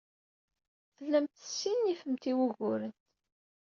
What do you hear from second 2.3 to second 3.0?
i wuguren.